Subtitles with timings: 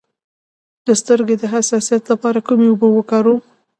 [0.87, 3.39] د سترګو د حساسیت لپاره کومې اوبه وکاروم؟